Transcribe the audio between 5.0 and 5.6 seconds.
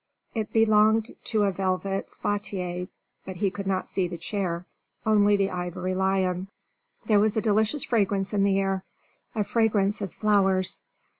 only the